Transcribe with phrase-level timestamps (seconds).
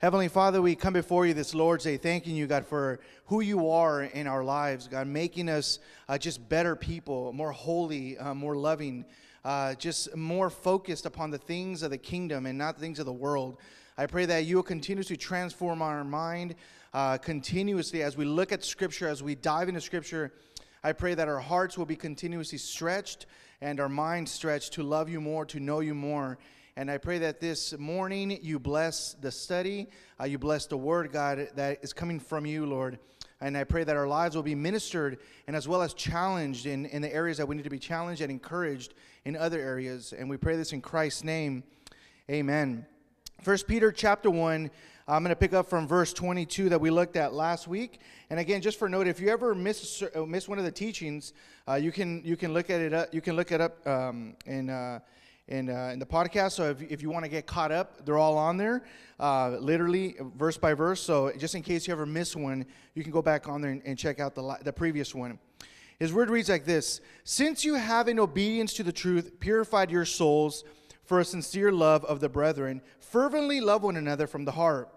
[0.00, 3.68] Heavenly Father, we come before you this Lord's Day, thanking you, God, for who you
[3.68, 8.54] are in our lives, God, making us uh, just better people, more holy, uh, more
[8.54, 9.04] loving,
[9.44, 13.06] uh, just more focused upon the things of the kingdom and not the things of
[13.06, 13.56] the world.
[13.96, 16.54] I pray that you will continuously transform our mind
[16.94, 20.32] uh, continuously as we look at Scripture, as we dive into Scripture.
[20.84, 23.26] I pray that our hearts will be continuously stretched
[23.60, 26.38] and our minds stretched to love you more, to know you more.
[26.78, 29.88] And I pray that this morning you bless the study,
[30.20, 33.00] uh, you bless the word, God, that is coming from you, Lord.
[33.40, 35.18] And I pray that our lives will be ministered
[35.48, 38.22] and as well as challenged in, in the areas that we need to be challenged
[38.22, 40.14] and encouraged in other areas.
[40.16, 41.64] And we pray this in Christ's name.
[42.30, 42.86] Amen.
[43.42, 44.70] First Peter chapter 1,
[45.08, 47.98] I'm going to pick up from verse 22 that we looked at last week.
[48.30, 51.32] And again, just for note, if you ever miss uh, miss one of the teachings,
[51.66, 54.36] uh, you can you can look at it up, you can look it up um,
[54.46, 55.00] in uh,
[55.48, 56.52] in, uh, in the podcast.
[56.52, 58.84] So if, if you want to get caught up, they're all on there,
[59.18, 61.00] uh, literally verse by verse.
[61.00, 63.82] So just in case you ever miss one, you can go back on there and,
[63.84, 65.38] and check out the the previous one.
[65.98, 70.04] His word reads like this: Since you have in obedience to the truth purified your
[70.04, 70.64] souls
[71.04, 74.90] for a sincere love of the brethren, fervently love one another from the heart.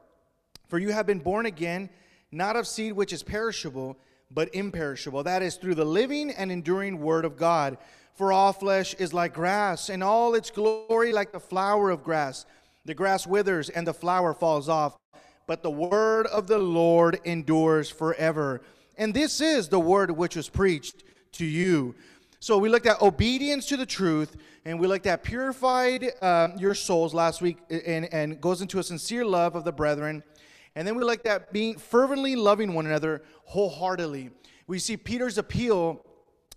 [0.67, 1.89] For you have been born again,
[2.31, 3.97] not of seed which is perishable,
[4.29, 5.23] but imperishable.
[5.23, 7.77] That is through the living and enduring word of God.
[8.15, 12.45] For all flesh is like grass, and all its glory like the flower of grass.
[12.85, 14.97] The grass withers and the flower falls off,
[15.47, 18.61] but the word of the Lord endures forever.
[18.97, 21.95] And this is the word which was preached to you.
[22.39, 26.73] So we looked at obedience to the truth, and we looked at purified uh, your
[26.73, 30.23] souls last week, and, and goes into a sincere love of the brethren.
[30.75, 34.31] And then we looked at being fervently loving one another wholeheartedly.
[34.67, 36.03] We see Peter's appeal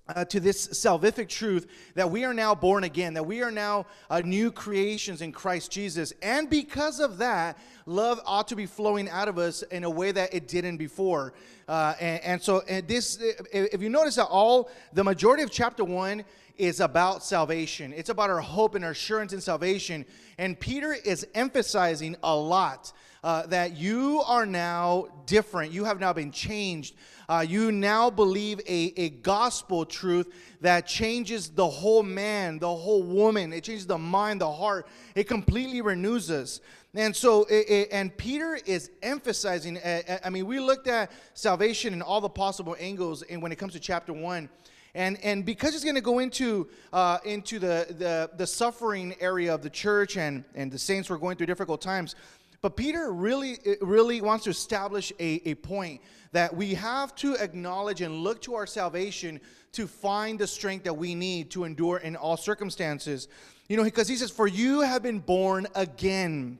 [0.09, 3.87] uh, to this salvific truth that we are now born again, that we are now
[4.11, 6.13] uh, new creations in Christ Jesus.
[6.23, 10.13] And because of that, love ought to be flowing out of us in a way
[10.13, 11.33] that it didn't before.
[11.67, 13.19] Uh, and, and, so, and this,
[13.53, 16.25] if you notice that all the majority of chapter one
[16.59, 20.05] is about salvation, it's about our hope and our assurance in salvation.
[20.39, 22.93] And Peter is emphasizing a lot
[23.25, 26.95] uh, that you are now different, you have now been changed.
[27.27, 30.31] Uh, you now believe a, a gospel truth
[30.61, 33.51] that changes the whole man, the whole woman.
[33.51, 34.87] It changes the mind, the heart.
[35.15, 36.61] It completely renews us.
[36.95, 39.79] And so, it, it, and Peter is emphasizing.
[39.79, 43.53] Uh, uh, I mean, we looked at salvation in all the possible angles, and when
[43.53, 44.51] it comes to chapter one,
[44.95, 49.53] and and because it's going to go into uh, into the, the the suffering area
[49.53, 52.15] of the church, and and the saints were going through difficult times.
[52.65, 56.01] But Peter really, really wants to establish a, a point
[56.33, 59.39] that we have to acknowledge and look to our salvation
[59.73, 63.29] to find the strength that we need to endure in all circumstances.
[63.69, 66.59] You know, because he says, For you have been born again.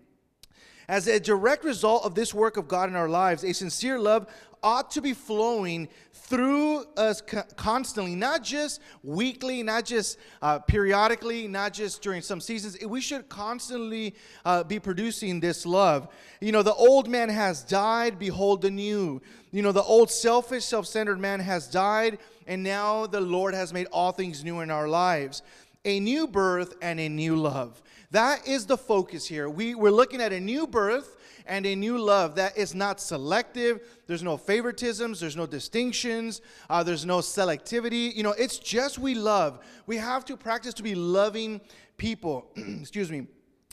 [0.89, 4.27] As a direct result of this work of God in our lives, a sincere love
[4.65, 7.23] ought to be flowing through us
[7.55, 12.79] constantly, not just weekly, not just uh, periodically, not just during some seasons.
[12.85, 14.15] We should constantly
[14.45, 16.09] uh, be producing this love.
[16.41, 19.21] You know, the old man has died, behold the new.
[19.53, 23.73] You know, the old selfish, self centered man has died, and now the Lord has
[23.75, 25.43] made all things new in our lives.
[25.85, 27.83] A new birth and a new love.
[28.15, 29.49] That is the focus here.
[29.49, 31.17] We, we're looking at a new birth
[31.47, 33.81] and a new love that is not selective.
[34.07, 38.15] There's no favoritisms, there's no distinctions, uh, there's no selectivity.
[38.15, 39.59] You know, it's just we love.
[39.89, 41.61] We have to practice to be loving
[41.97, 42.47] people.
[42.57, 43.27] Excuse me.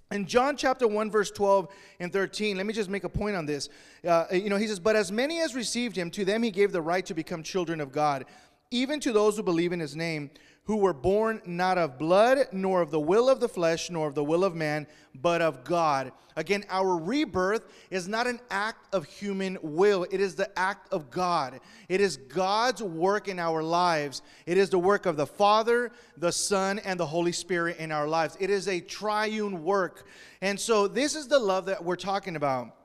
[0.10, 1.68] In John chapter 1, verse 12
[2.00, 3.70] and 13, let me just make a point on this.
[4.04, 6.72] Uh, you know, he says, But as many as received him, to them he gave
[6.72, 8.26] the right to become children of God,
[8.72, 10.32] even to those who believe in his name
[10.66, 14.16] who were born not of blood, nor of the will of the flesh, nor of
[14.16, 14.86] the will of man,
[15.16, 16.12] but of God.
[16.36, 21.10] Again, our rebirth is not an act of human will, it is the act of
[21.10, 21.60] God.
[21.90, 24.22] It is God's work in our lives.
[24.46, 28.08] It is the work of the Father, the Son, and the Holy Spirit in our
[28.08, 28.38] lives.
[28.40, 30.08] It is a triune work.
[30.42, 32.76] And so, this is the love that we're talking about.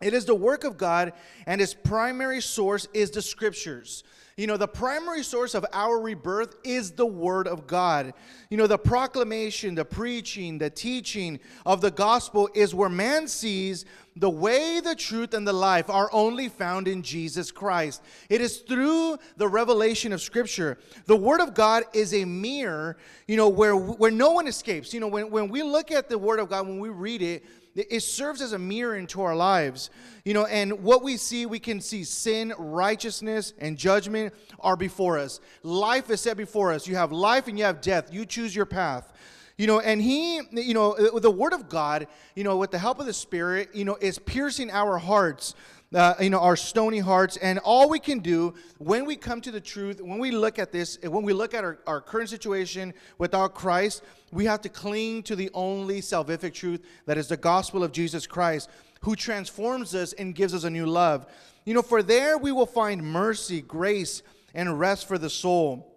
[0.00, 1.12] It is the work of God,
[1.46, 4.04] and its primary source is the scriptures.
[4.42, 8.12] You know, the primary source of our rebirth is the Word of God.
[8.50, 13.84] You know, the proclamation, the preaching, the teaching of the gospel is where man sees
[14.16, 18.02] the way, the truth, and the life are only found in Jesus Christ.
[18.28, 20.76] It is through the revelation of Scripture.
[21.06, 22.96] The Word of God is a mirror,
[23.28, 24.92] you know, where, where no one escapes.
[24.92, 27.44] You know, when, when we look at the Word of God, when we read it,
[27.74, 29.90] it serves as a mirror into our lives.
[30.24, 35.18] You know, and what we see, we can see sin, righteousness, and judgment are before
[35.18, 35.40] us.
[35.62, 36.86] Life is set before us.
[36.86, 38.12] You have life and you have death.
[38.12, 39.12] You choose your path.
[39.58, 42.98] you know, and he, you know, the word of God, you know, with the help
[43.00, 45.54] of the Spirit, you know, is piercing our hearts.
[45.94, 49.50] Uh, you know, our stony hearts, and all we can do when we come to
[49.50, 52.94] the truth, when we look at this, when we look at our, our current situation
[53.18, 57.84] without Christ, we have to cling to the only salvific truth that is the gospel
[57.84, 58.70] of Jesus Christ,
[59.02, 61.26] who transforms us and gives us a new love.
[61.66, 64.22] You know, for there we will find mercy, grace,
[64.54, 65.94] and rest for the soul.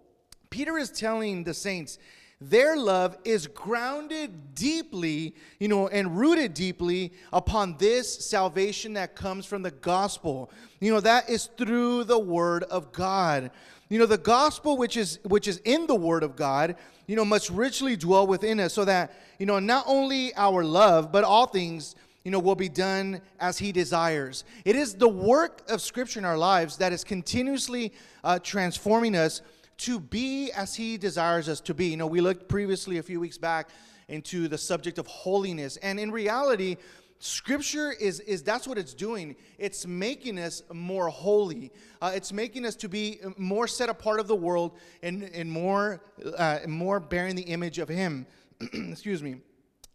[0.50, 1.98] Peter is telling the saints,
[2.40, 9.46] their love is grounded deeply, you know, and rooted deeply upon this salvation that comes
[9.46, 10.50] from the gospel.
[10.80, 13.50] You know, that is through the word of God.
[13.88, 17.24] You know, the gospel which is which is in the word of God, you know,
[17.24, 21.46] must richly dwell within us so that, you know, not only our love, but all
[21.46, 21.94] things
[22.26, 24.42] you know, will be done as He desires.
[24.64, 27.92] It is the work of Scripture in our lives that is continuously
[28.24, 29.42] uh, transforming us
[29.78, 31.86] to be as He desires us to be.
[31.88, 33.70] You know, we looked previously a few weeks back
[34.08, 36.76] into the subject of holiness, and in reality,
[37.18, 39.36] Scripture is, is that's what it's doing.
[39.58, 41.72] It's making us more holy.
[42.02, 46.02] Uh, it's making us to be more set apart of the world and, and more,
[46.36, 48.26] uh, more bearing the image of Him.
[48.60, 49.36] Excuse me.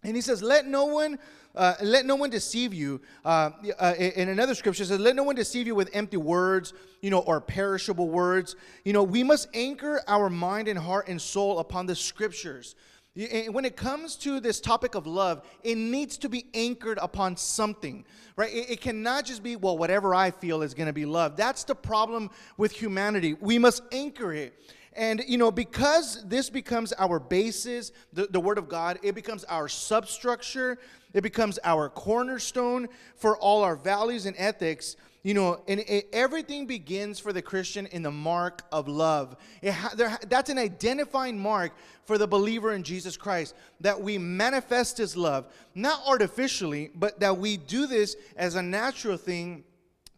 [0.04, 1.20] And he says, Let no one
[1.56, 3.02] uh, let no one deceive you.
[3.26, 7.10] Uh, uh, in another scripture says, "Let no one deceive you with empty words, you
[7.10, 8.56] know, or perishable words."
[8.86, 12.76] You know, we must anchor our mind and heart and soul upon the scriptures.
[13.14, 18.06] When it comes to this topic of love, it needs to be anchored upon something,
[18.38, 18.54] right?
[18.54, 21.36] It, it cannot just be, well, whatever I feel is going to be love.
[21.36, 23.34] That's the problem with humanity.
[23.34, 24.58] We must anchor it.
[24.94, 29.44] And, you know, because this becomes our basis, the, the Word of God, it becomes
[29.46, 30.78] our substructure,
[31.14, 34.98] it becomes our cornerstone for all our values and ethics.
[35.24, 39.36] You know, and it, everything begins for the Christian in the mark of love.
[39.64, 41.74] Ha, there, that's an identifying mark
[42.06, 45.46] for the believer in Jesus Christ that we manifest His love,
[45.76, 49.64] not artificially, but that we do this as a natural thing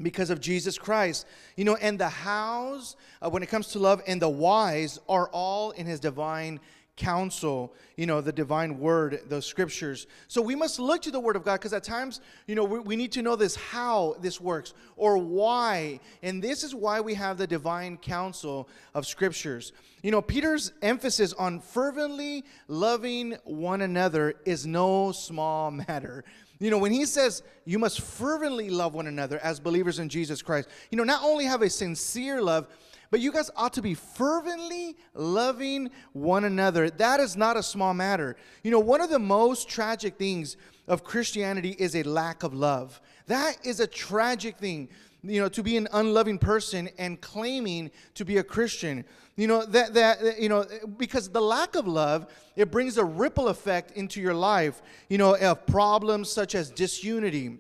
[0.02, 1.26] because of Jesus Christ.
[1.56, 5.30] You know, and the hows, uh, when it comes to love, and the whys are
[5.30, 6.60] all in his divine
[6.96, 10.06] counsel, you know, the divine word, those scriptures.
[10.28, 12.80] So we must look to the word of God because at times, you know, we,
[12.80, 16.00] we, need to know this how this works or why.
[16.22, 19.74] And this is why we have the divine counsel of scriptures.
[20.04, 26.24] You know, Peter's emphasis on fervently loving one another is no small matter.
[26.60, 30.42] You know, when he says you must fervently love one another as believers in Jesus
[30.42, 32.68] Christ, you know, not only have a sincere love,
[33.14, 36.90] but you guys ought to be fervently loving one another.
[36.90, 38.36] That is not a small matter.
[38.64, 40.58] You know, one of the most tragic things
[40.88, 43.00] of Christianity is a lack of love.
[43.28, 44.90] That is a tragic thing,
[45.22, 49.06] you know, to be an unloving person and claiming to be a Christian.
[49.36, 50.66] You know, that, that, you know,
[50.98, 55.36] because the lack of love, it brings a ripple effect into your life, you know,
[55.36, 57.58] of problems such as disunity.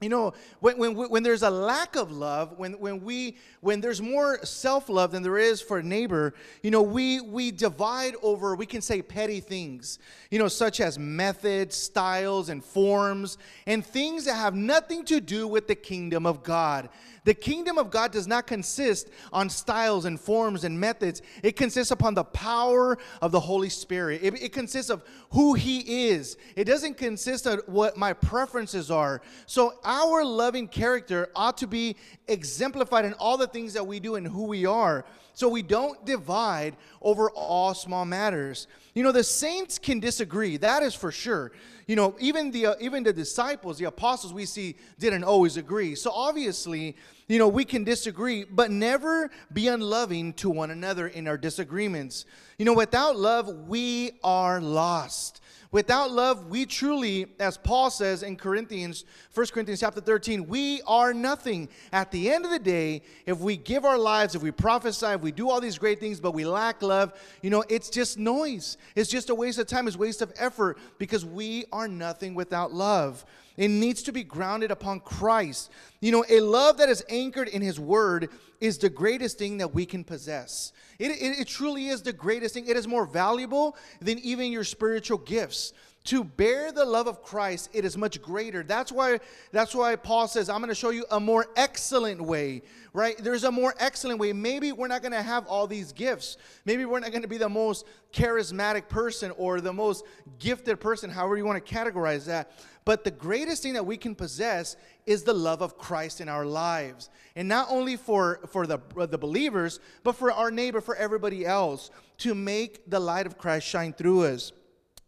[0.00, 4.00] You know, when, when, when there's a lack of love, when, when, we, when there's
[4.00, 6.32] more self love than there is for a neighbor,
[6.62, 9.98] you know, we, we divide over, we can say petty things,
[10.30, 13.36] you know, such as methods, styles, and forms,
[13.66, 16.88] and things that have nothing to do with the kingdom of God.
[17.24, 21.22] The kingdom of God does not consist on styles and forms and methods.
[21.42, 24.20] It consists upon the power of the Holy Spirit.
[24.22, 26.36] It, it, consists of who He is.
[26.56, 29.20] It doesn't consist of what my preferences are.
[29.46, 31.96] So our loving character ought to be
[32.26, 35.04] exemplified in all the things that we do and who we are.
[35.34, 38.66] So we don't divide over all small matters.
[38.94, 41.52] You know, the saints can disagree, that is for sure.
[41.86, 45.94] You know, even the uh, even the disciples, the apostles we see didn't always agree.
[45.94, 46.96] So obviously,
[47.30, 52.24] you know, we can disagree, but never be unloving to one another in our disagreements.
[52.58, 55.40] You know, without love, we are lost.
[55.70, 61.14] Without love, we truly, as Paul says in Corinthians, 1 Corinthians chapter 13, we are
[61.14, 61.68] nothing.
[61.92, 65.20] At the end of the day, if we give our lives, if we prophesy, if
[65.20, 68.76] we do all these great things, but we lack love, you know, it's just noise.
[68.96, 72.72] It's just a waste of time, it's waste of effort because we are nothing without
[72.72, 73.24] love.
[73.60, 75.70] It needs to be grounded upon Christ.
[76.00, 79.74] You know, a love that is anchored in His Word is the greatest thing that
[79.74, 80.72] we can possess.
[80.98, 82.66] It, it, it, truly is the greatest thing.
[82.66, 85.74] It is more valuable than even your spiritual gifts.
[86.04, 88.62] To bear the love of Christ, it is much greater.
[88.62, 89.20] That's why,
[89.52, 92.62] that's why Paul says, I'm going to show you a more excellent way,
[92.94, 93.18] right?
[93.18, 94.32] There's a more excellent way.
[94.32, 96.38] Maybe we're not going to have all these gifts.
[96.64, 100.06] Maybe we're not going to be the most charismatic person or the most
[100.38, 102.50] gifted person, however you want to categorize that.
[102.86, 106.46] But the greatest thing that we can possess is the love of Christ in our
[106.46, 107.10] lives.
[107.36, 111.90] And not only for, for the, the believers, but for our neighbor, for everybody else,
[112.18, 114.52] to make the light of Christ shine through us.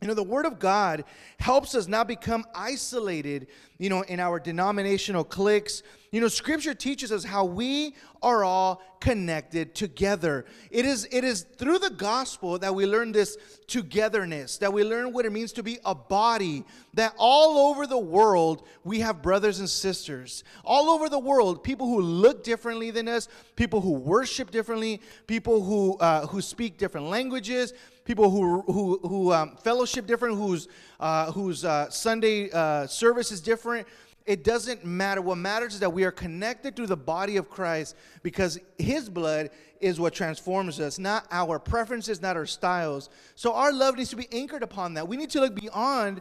[0.02, 1.04] You know, the Word of God
[1.38, 3.46] helps us not become isolated,
[3.78, 5.84] you know, in our denominational cliques.
[6.10, 10.44] You know, Scripture teaches us how we are all connected together.
[10.72, 15.12] It is, it is through the gospel that we learn this togetherness, that we learn
[15.12, 19.60] what it means to be a body, that all over the world we have brothers
[19.60, 20.42] and sisters.
[20.64, 25.62] All over the world, people who look differently than us, people who worship differently, people
[25.62, 27.72] who, uh, who speak different languages,
[28.04, 30.68] people who who who um, fellowship different, whose
[31.00, 33.86] uh, whose uh, Sunday uh, service is different.
[34.24, 35.20] It doesn't matter.
[35.20, 39.50] What matters is that we are connected through the body of Christ because His blood
[39.80, 43.10] is what transforms us, not our preferences, not our styles.
[43.34, 45.08] So our love needs to be anchored upon that.
[45.08, 46.20] We need to look beyond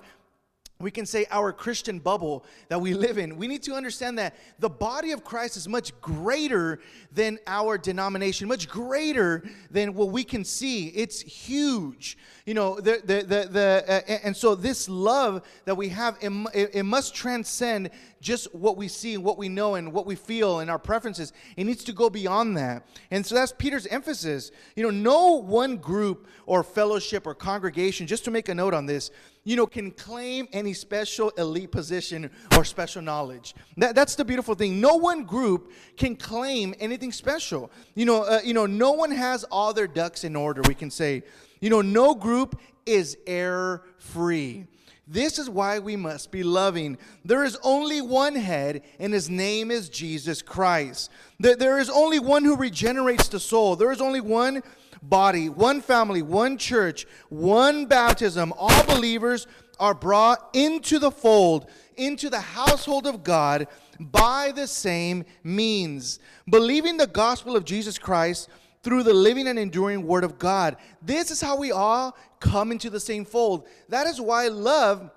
[0.81, 3.37] we can say our Christian bubble that we live in.
[3.37, 6.79] We need to understand that the body of Christ is much greater
[7.13, 10.87] than our denomination, much greater than what we can see.
[10.87, 12.17] It's huge.
[12.45, 16.71] You know, the, the, the, the uh, and so this love that we have, it,
[16.73, 20.59] it must transcend just what we see and what we know and what we feel
[20.59, 21.33] and our preferences.
[21.57, 22.87] It needs to go beyond that.
[23.09, 24.51] And so that's Peter's emphasis.
[24.75, 28.85] You know, no one group or fellowship or congregation, just to make a note on
[28.85, 29.11] this,
[29.43, 33.55] you know, can claim any special elite position or special knowledge.
[33.77, 34.79] That, that's the beautiful thing.
[34.79, 37.71] No one group can claim anything special.
[37.95, 40.61] You know, uh, you know, no one has all their ducks in order.
[40.67, 41.23] We can say,
[41.59, 44.67] you know, no group is error free.
[45.07, 46.97] This is why we must be loving.
[47.25, 51.09] There is only one head, and his name is Jesus Christ.
[51.39, 53.75] There is only one who regenerates the soul.
[53.75, 54.63] There is only one
[55.01, 58.53] body, one family, one church, one baptism.
[58.57, 59.47] All believers
[59.79, 63.67] are brought into the fold, into the household of God
[63.99, 66.19] by the same means.
[66.49, 68.49] Believing the gospel of Jesus Christ
[68.83, 70.77] through the living and enduring word of God.
[71.01, 73.67] This is how we all come into the same fold.
[73.89, 75.11] That is why love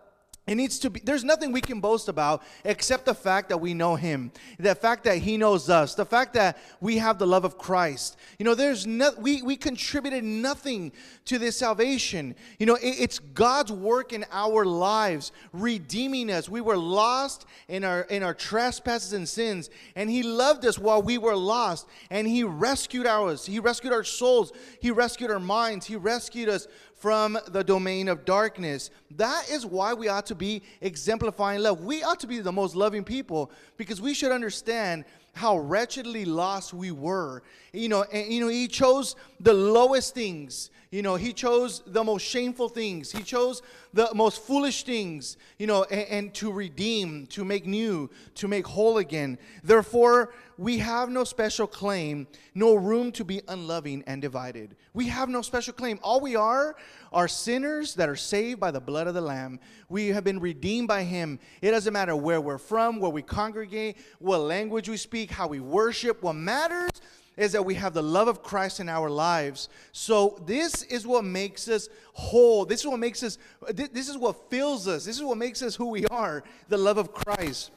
[0.46, 3.72] it needs to be, there's nothing we can boast about except the fact that we
[3.72, 7.46] know Him, the fact that He knows us, the fact that we have the love
[7.46, 8.18] of Christ.
[8.38, 10.92] You know, there's no, we, we contributed nothing
[11.24, 12.34] to this salvation.
[12.58, 16.46] You know, it, it's God's work in our lives, redeeming us.
[16.46, 21.00] We were lost in our, in our trespasses and sins, and He loved us while
[21.00, 23.46] we were lost, and He rescued ours.
[23.46, 26.68] He rescued our souls, He rescued our minds, He rescued us
[27.04, 28.88] from the domain of darkness.
[29.18, 31.82] That is why we ought to be exemplifying love.
[31.82, 36.72] We ought to be the most loving people because we should understand how wretchedly lost
[36.72, 37.42] we were.
[37.74, 40.70] You know, and you know, he chose the lowest things.
[40.94, 43.10] You know, he chose the most shameful things.
[43.10, 48.08] He chose the most foolish things, you know, and, and to redeem, to make new,
[48.36, 49.36] to make whole again.
[49.64, 54.76] Therefore, we have no special claim, no room to be unloving and divided.
[54.92, 55.98] We have no special claim.
[56.00, 56.76] All we are
[57.12, 59.58] are sinners that are saved by the blood of the Lamb.
[59.88, 61.40] We have been redeemed by Him.
[61.60, 65.58] It doesn't matter where we're from, where we congregate, what language we speak, how we
[65.58, 66.22] worship.
[66.22, 67.00] What matters
[67.36, 69.68] is that we have the love of Christ in our lives.
[69.92, 72.64] So this is what makes us whole.
[72.64, 73.38] This is what makes us,
[73.72, 75.04] this is what fills us.
[75.04, 77.70] This is what makes us who we are, the love of Christ.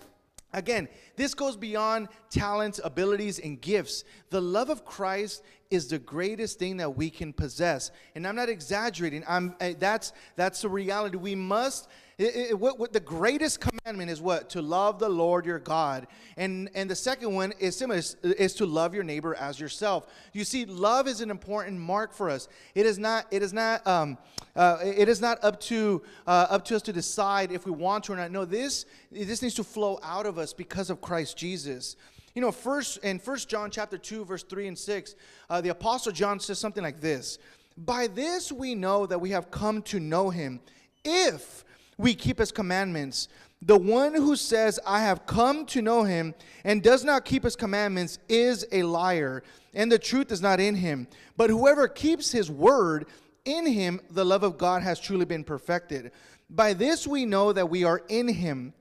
[0.54, 4.06] Again, this goes beyond talents, abilities, and gifts.
[4.30, 7.92] The love of Christ is the greatest thing that we can possess.
[8.16, 9.24] And I'm not exaggerating.
[9.28, 11.18] I'm, eh, that's, that's the reality.
[11.18, 14.50] We must it, it, what, what, the greatest commandment is what?
[14.52, 16.08] To love the Lord your God.
[16.36, 20.08] And, and the second one is similar, is, is to love your neighbor as yourself.
[20.34, 22.48] You see, love is an important mark for us.
[22.74, 24.18] It is not, it is not, um,
[24.56, 28.06] uh, it is not up to, uh, up to us to decide if we want
[28.06, 28.32] to or not.
[28.32, 31.98] No, this, this needs to flow out of us because of Christ Jesus.
[32.38, 35.16] You know, first in First John chapter 2, verse 3 and 6,
[35.50, 37.40] uh, the Apostle John says something like this.
[37.76, 40.60] By this we know that we have come to know him
[41.04, 41.66] if
[41.98, 43.28] we keep his commandments.
[43.64, 47.56] The one who says, I have come to know him, and does not keep his
[47.56, 49.42] commandments is a liar,
[49.74, 51.08] and the truth is not in him.
[51.38, 53.08] But whoever keeps his word,
[53.46, 56.12] in him the love of God has truly been perfected.
[56.52, 58.76] By this we know that we are in him.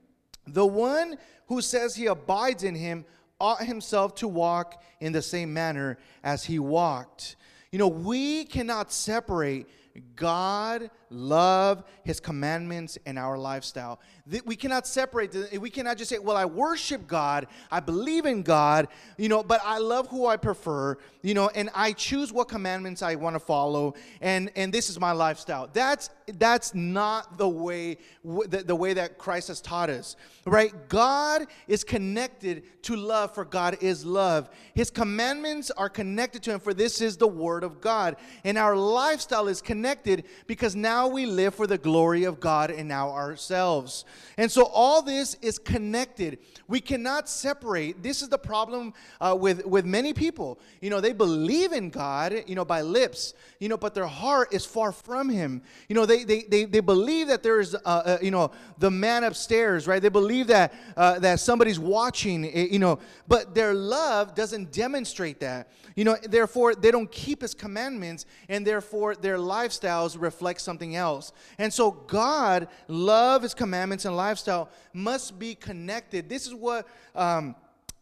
[0.45, 3.03] The one who says he abides in him
[3.39, 7.35] ought himself to walk in the same manner as he walked.
[7.71, 9.67] You know, we cannot separate
[10.15, 13.99] God, love, His commandments, and our lifestyle.
[14.45, 15.35] We cannot separate.
[15.59, 18.87] We cannot just say, "Well, I worship God, I believe in God,
[19.17, 23.01] you know, but I love who I prefer, you know, and I choose what commandments
[23.01, 27.97] I want to follow, and and this is my lifestyle." That's that's not the way
[28.23, 30.73] the, the way that Christ has taught us, right?
[30.89, 34.49] God is connected to love, for God is love.
[34.73, 38.75] His commandments are connected to Him, for this is the Word of God, and our
[38.75, 43.11] lifestyle is connected connected because now we live for the glory of God and now
[43.11, 44.05] ourselves.
[44.37, 46.39] And so all this is connected.
[46.67, 48.01] We cannot separate.
[48.01, 50.59] This is the problem uh, with, with many people.
[50.81, 54.53] You know, they believe in God, you know, by lips, you know, but their heart
[54.53, 55.61] is far from Him.
[55.89, 59.23] You know, they, they, they, they believe that there's, uh, uh, you know, the man
[59.23, 60.01] upstairs, right?
[60.01, 65.39] They believe that, uh, that somebody's watching, eh, you know, but their love doesn't demonstrate
[65.41, 65.69] that.
[65.95, 71.31] You know, therefore, they don't keep His commandments, and therefore their lifestyles reflect something else.
[71.57, 76.29] And so, God, love, His commandments, and lifestyle must be connected.
[76.29, 76.87] This is what.
[77.15, 77.55] Um,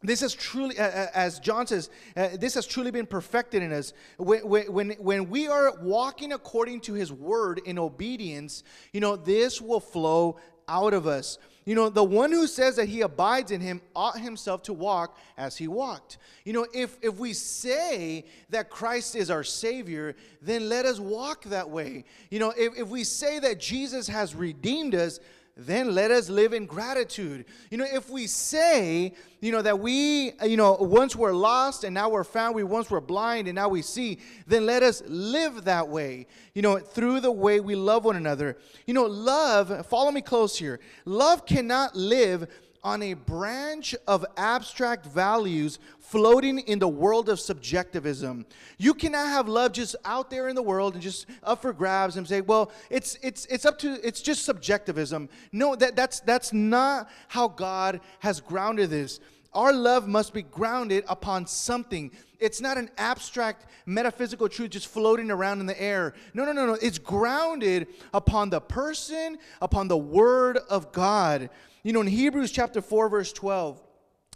[0.03, 3.91] this has truly, as John says, uh, this has truly been perfected in us.
[4.17, 8.63] When, when, when we are walking according to his word in obedience,
[8.93, 10.37] you know, this will flow
[10.67, 11.39] out of us.
[11.65, 15.17] You know, the one who says that he abides in him ought himself to walk
[15.36, 16.19] as he walked.
[16.43, 21.43] You know, if, if we say that Christ is our Savior, then let us walk
[21.45, 22.05] that way.
[22.29, 25.19] You know, if, if we say that Jesus has redeemed us,
[25.57, 27.45] then let us live in gratitude.
[27.71, 31.85] You know, if we say, you know, that we, uh, you know, once were lost
[31.85, 35.01] and now we're found, we once were blind and now we see, then let us
[35.07, 38.57] live that way, you know, through the way we love one another.
[38.85, 40.81] You know, love, follow me close here.
[41.05, 42.47] Love cannot live
[42.85, 48.45] on a branch of abstract values floating in the world of subjectivism.
[48.77, 52.15] You cannot have love just out there in the world and just up for grabs
[52.15, 55.29] and say, well, it's it's it's up to it's just subjectivism.
[55.51, 59.19] No, that that's that's not how God has grounded this.
[59.51, 62.11] Our love must be grounded upon something.
[62.39, 66.13] It's not an abstract metaphysical truth just floating around in the air.
[66.35, 66.73] No, no, no, no.
[66.73, 71.49] It's grounded upon the person, upon the word of God.
[71.85, 73.79] You know, in Hebrews chapter 4, verse 12,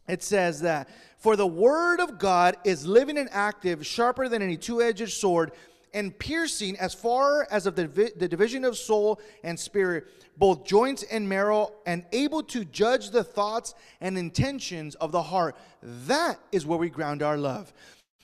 [0.08, 0.88] it says that,
[1.18, 5.54] For the word of God is living and active, sharper than any two edged sword,
[5.92, 10.06] and piercing as far as of the, the division of soul and spirit,
[10.38, 15.56] both joints and marrow, and able to judge the thoughts and intentions of the heart.
[15.82, 17.74] That is where we ground our love.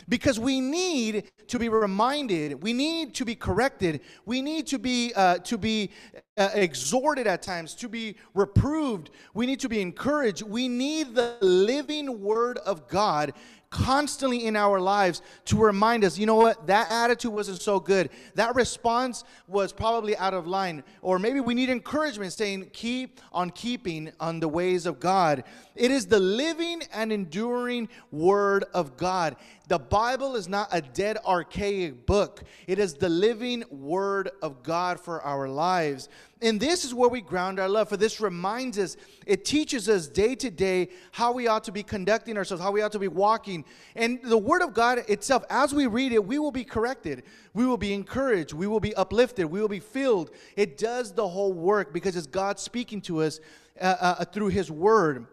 [0.08, 5.14] Because we need to be reminded, we need to be corrected, we need to be
[5.16, 5.90] uh, to be
[6.38, 10.44] uh, exhorted at times, to be reproved, we need to be encouraged.
[10.44, 13.34] We need the living Word of God
[13.76, 18.10] constantly in our lives to remind us, you know what, that attitude wasn't so good.
[18.36, 20.82] That response was probably out of line.
[21.02, 25.44] Or maybe we need encouragement saying, keep on keeping on the ways of God.
[25.76, 29.36] It is the living and enduring Word of God.
[29.68, 35.02] The Bible is not a dead, archaic book, it is the living Word of God
[35.02, 36.08] for our lives.
[36.46, 37.90] And this is where we ground our love.
[37.90, 41.82] For this reminds us, it teaches us day to day how we ought to be
[41.82, 43.66] conducting ourselves, how we ought to be walking.
[43.96, 47.24] And the Word of God itself, as we read it, we will be corrected.
[47.56, 48.54] We will be encouraged.
[48.54, 49.48] We will be uplifted.
[49.48, 50.30] We will be filled.
[50.56, 53.40] It does the whole work because it's God speaking to us
[53.82, 55.26] uh, uh, through His Word.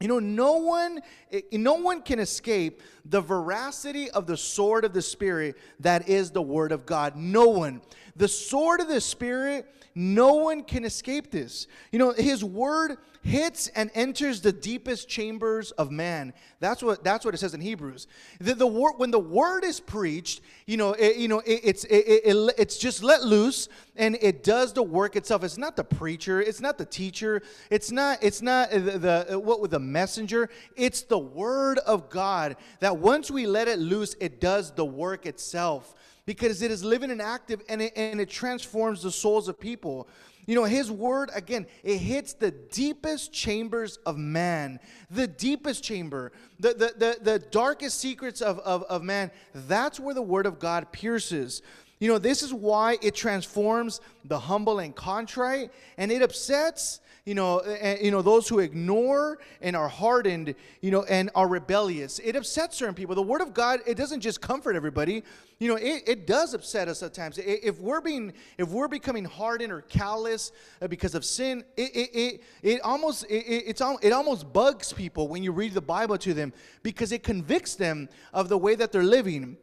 [0.00, 1.00] You know, no one,
[1.30, 6.30] eh, no one can escape the veracity of the sword of the Spirit that is
[6.30, 7.16] the Word of God.
[7.16, 7.80] No one.
[8.16, 11.66] The sword of the Spirit, no one can escape this.
[11.92, 16.32] You know, His Word hits and enters the deepest chambers of man.
[16.60, 18.06] That's what that's what it says in Hebrews.
[18.40, 21.84] The, the word when the word is preached, you know, it, you know, it, it's
[21.84, 25.42] it, it, it's just let loose and it does the work itself.
[25.42, 29.60] It's not the preacher, it's not the teacher, it's not it's not the, the what
[29.60, 30.48] with the messenger.
[30.76, 35.26] It's the word of God that once we let it loose, it does the work
[35.26, 35.94] itself
[36.26, 40.08] because it is living and active and it, and it transforms the souls of people.
[40.46, 44.78] You know, his word, again, it hits the deepest chambers of man,
[45.10, 46.30] the deepest chamber,
[46.60, 49.32] the, the, the, the darkest secrets of, of, of man.
[49.54, 51.62] That's where the word of God pierces.
[51.98, 57.34] You know, this is why it transforms the humble and contrite, and it upsets you
[57.34, 62.20] know, and, you know, those who ignore and are hardened, you know, and are rebellious.
[62.20, 63.16] It upsets certain people.
[63.16, 65.24] The Word of God, it doesn't just comfort everybody.
[65.58, 67.38] You know, it, it does upset us at times.
[67.38, 72.10] If we're being, if we're becoming hardened or callous uh, because of sin, it, it,
[72.14, 76.32] it, it almost, it, it's, it almost bugs people when you read the Bible to
[76.32, 76.52] them
[76.84, 79.56] because it convicts them of the way that they're living.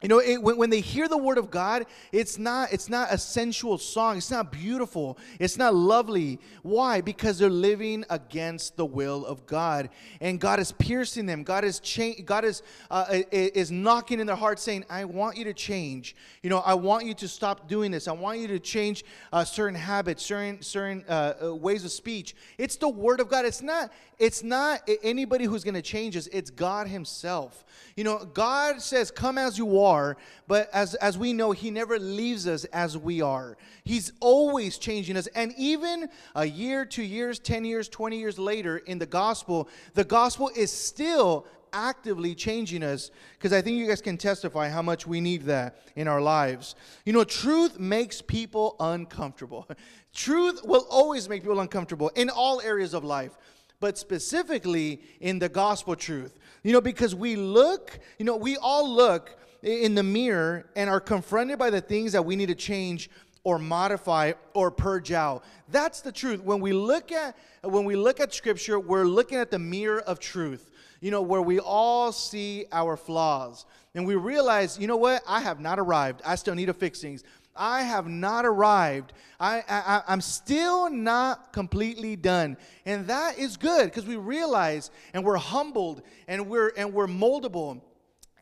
[0.00, 3.12] You know, it, when, when they hear the word of God, it's not, it's not
[3.12, 4.18] a sensual song.
[4.18, 5.18] It's not beautiful.
[5.40, 6.38] It's not lovely.
[6.62, 7.00] Why?
[7.00, 9.90] Because they're living against the will of God.
[10.20, 11.42] And God is piercing them.
[11.42, 15.42] God is, cha- God is, uh, is knocking in their heart saying, I want you
[15.44, 16.14] to change.
[16.44, 18.06] You know, I want you to stop doing this.
[18.06, 22.36] I want you to change uh, certain habits, certain, certain uh, uh ways of speech.
[22.56, 23.44] It's the word of God.
[23.44, 26.28] It's not, it's not anybody who's going to change us.
[26.28, 27.64] It's God himself.
[27.96, 31.70] You know, God says, come as you walk are, but as, as we know, He
[31.70, 33.56] never leaves us as we are.
[33.84, 35.26] He's always changing us.
[35.28, 40.04] And even a year, two years, 10 years, 20 years later in the gospel, the
[40.04, 45.06] gospel is still actively changing us because I think you guys can testify how much
[45.06, 46.74] we need that in our lives.
[47.04, 49.68] You know, truth makes people uncomfortable.
[50.14, 53.36] truth will always make people uncomfortable in all areas of life,
[53.80, 56.38] but specifically in the gospel truth.
[56.62, 61.00] You know, because we look, you know, we all look in the mirror and are
[61.00, 63.10] confronted by the things that we need to change
[63.44, 65.44] or modify or purge out.
[65.68, 66.42] That's the truth.
[66.42, 70.20] When we look at when we look at scripture, we're looking at the mirror of
[70.20, 73.66] truth you know, where we all see our flaws.
[73.94, 75.22] And we realize, you know what?
[75.26, 76.22] I have not arrived.
[76.24, 77.24] I still need to fix things.
[77.56, 79.12] I have not arrived.
[79.40, 82.56] I, I, I'm still not completely done.
[82.86, 87.80] And that is good because we realize and we're humbled and we're, and we're moldable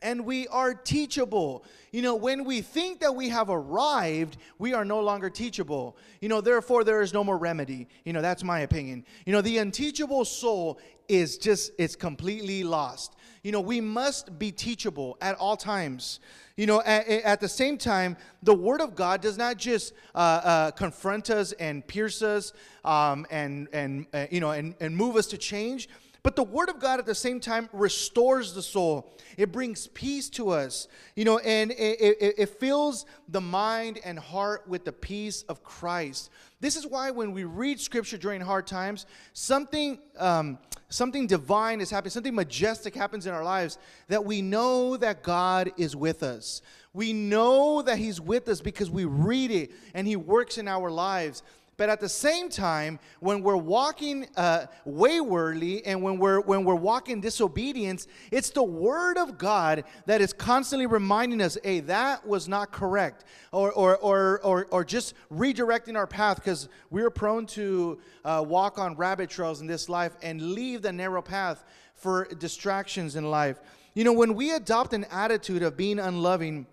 [0.01, 1.63] and we are teachable.
[1.91, 5.97] You know, when we think that we have arrived, we are no longer teachable.
[6.21, 7.87] You know, therefore, there is no more remedy.
[8.05, 9.05] You know, that's my opinion.
[9.25, 13.15] You know, the unteachable soul is just, it's completely lost.
[13.43, 16.19] You know, we must be teachable at all times.
[16.57, 20.17] You know, at, at the same time, the Word of God does not just uh,
[20.17, 22.51] uh, confront us and pierce us
[22.83, 25.87] um, and, and uh, you know, and, and move us to change
[26.27, 29.13] but the Word of God at the same time restores the soul.
[29.37, 34.19] It brings peace to us, you know, and it, it, it, fills the mind and
[34.19, 36.29] heart with the peace of Christ.
[36.59, 40.57] This is why when we read Scripture during hard times, something, um,
[40.89, 43.77] something divine is happening, something majestic happens in our lives,
[44.09, 46.61] that we know that God is with us.
[46.91, 50.91] We know that He's with us because we read it and He works in our
[50.91, 51.41] lives.
[51.77, 56.73] But at the same time, when we're walking uh, waywardly and when we're when we're
[56.73, 62.47] walking disobedience, it's the Word of God that is constantly reminding us, "Hey, that was
[62.47, 67.99] not correct," or or or or, or just redirecting our path because we're prone to
[68.25, 71.63] uh, walk on rabbit trails in this life and leave the narrow path
[71.93, 73.59] for distractions in life.
[73.93, 76.65] You know, when we adopt an attitude of being unloving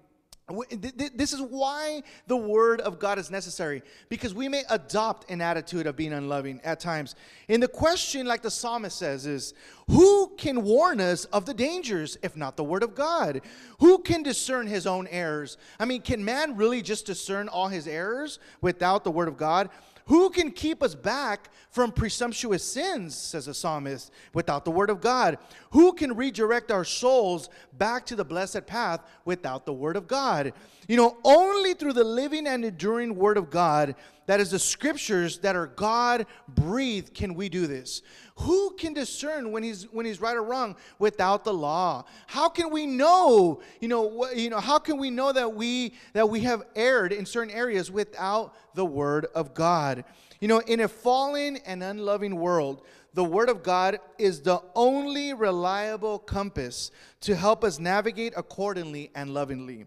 [0.47, 5.87] this is why the word of God is necessary, because we may adopt an attitude
[5.87, 7.15] of being unloving at times.
[7.49, 9.55] And the question, like the psalmist says, is
[9.89, 13.41] who can warn us of the dangers if not the word of God?
[13.81, 15.57] Who can discern his own errors?
[15.81, 19.71] I mean, can man really just discern all his errors without the word of God?
[20.07, 25.01] Who can keep us back from presumptuous sins, says the psalmist, without the word of
[25.01, 25.39] God?
[25.71, 30.53] Who can redirect our souls back to the blessed path without the word of God?
[30.89, 33.95] You know, only through the living and enduring word of God,
[34.27, 38.03] that is the scriptures that are God breathed, can we do this.
[38.37, 42.05] Who can discern when he's when he's right or wrong without the law?
[42.27, 46.29] How can we know, you know, you know, how can we know that we that
[46.29, 50.05] we have erred in certain areas without the word of God?
[50.41, 52.83] You know, in a fallen and unloving world,
[53.15, 59.33] the Word of God is the only reliable compass to help us navigate accordingly and
[59.33, 59.87] lovingly.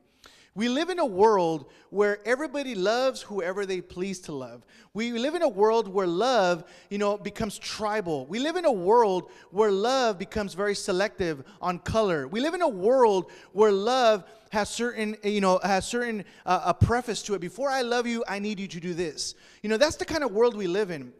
[0.57, 4.65] We live in a world where everybody loves whoever they please to love.
[4.91, 8.25] We live in a world where love, you know, becomes tribal.
[8.25, 12.27] We live in a world where love becomes very selective on color.
[12.27, 16.73] We live in a world where love has certain, you know, has certain uh, a
[16.73, 17.39] preface to it.
[17.39, 19.35] Before I love you, I need you to do this.
[19.61, 21.13] You know, that's the kind of world we live in.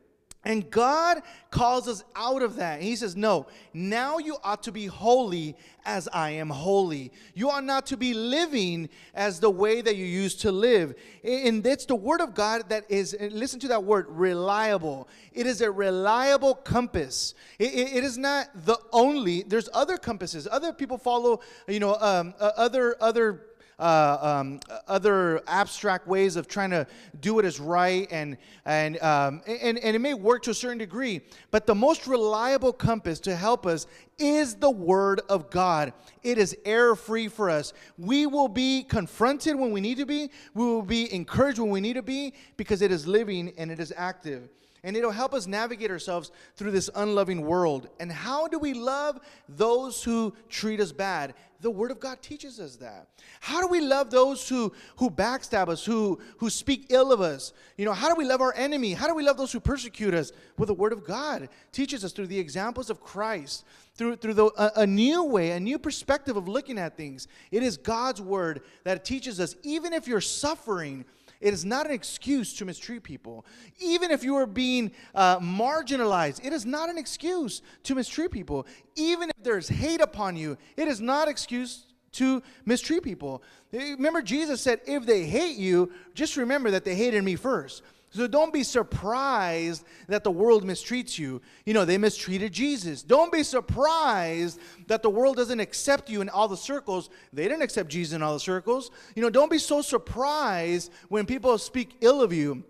[0.48, 2.82] And God calls us out of that.
[2.82, 7.12] He says, No, now you ought to be holy as I am holy.
[7.34, 10.96] You ought not to be living as the way that you used to live.
[11.22, 15.10] And it's the word of God that is, listen to that word, reliable.
[15.34, 17.34] It is a reliable compass.
[17.60, 20.48] it, it, it is not the only, there's other compasses.
[20.50, 23.47] Other people follow, you know, um, uh, other, other
[23.80, 26.88] uh, um, other abstract ways of trying to
[27.20, 30.78] do what is right, and, and, um, and, and it may work to a certain
[30.78, 31.22] degree.
[31.52, 33.86] But the most reliable compass to help us
[34.18, 35.94] is the Word of God.
[36.24, 37.74] It is error free for us.
[37.98, 41.82] We will be confronted when we need to be, we will be encouraged when we
[41.82, 44.50] need to be, because it is living and it is active
[44.84, 47.90] and it'll help us navigate ourselves through this unloving world.
[48.00, 51.34] And how do we love those who treat us bad?
[51.60, 53.08] The Word of God teaches us that.
[53.40, 57.54] How do we love those who, who backstab us, who, who speak ill of us?
[57.78, 58.94] You know, how do we love our enemy?
[58.94, 60.32] How do we love those who persecute us?
[60.58, 63.66] Well, the Word of God teaches us through the examples of Christ,
[63.96, 67.28] through, through the, a, a new way, a new perspective of looking at things.
[67.52, 71.06] It is God's Word that teaches us, even if you're suffering,
[71.40, 73.46] it is not an excuse to mistreat people.
[73.80, 78.66] Even if you are being uh, marginalized, it is not an excuse to mistreat people.
[78.96, 83.44] Even if there's hate upon you, it is not excuse to mistreat people.
[83.72, 87.84] Remember, Jesus said, if they hate you, just remember that they hated me first.
[88.10, 91.42] So don't be surprised that the world mistreats you.
[91.66, 93.04] You know, they mistreated Jesus.
[93.04, 97.10] Don't be surprised that the world doesn't accept you in all the circles.
[97.34, 98.92] They didn't accept Jesus in all the circles.
[99.16, 102.64] You know, don't be so surprised when people speak ill of you.